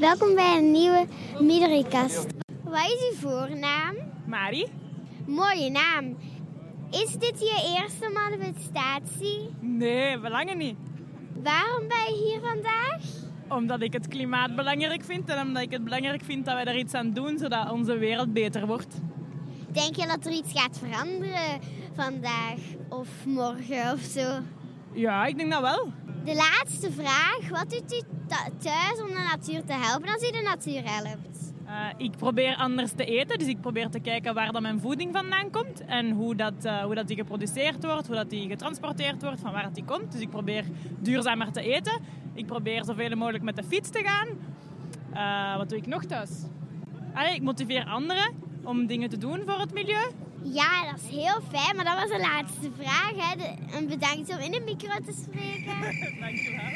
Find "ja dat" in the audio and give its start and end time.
50.44-51.00